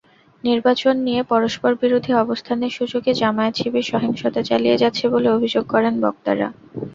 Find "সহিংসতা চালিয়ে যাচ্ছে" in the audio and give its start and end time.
3.91-5.05